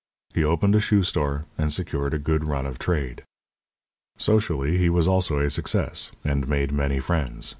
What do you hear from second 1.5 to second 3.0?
and secured a good run of